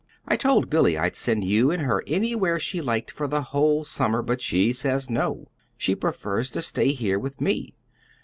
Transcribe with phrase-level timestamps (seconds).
[0.27, 4.23] I told Billy I'd send you and her anywhere she liked for the whole summer,
[4.23, 5.49] but she says no.
[5.77, 7.75] She prefers to stay here with me.